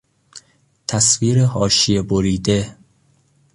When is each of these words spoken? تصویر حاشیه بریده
تصویر 0.87 1.41
حاشیه 1.45 2.01
بریده 2.01 2.77